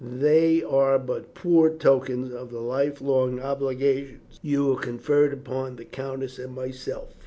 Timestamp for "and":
6.39-6.55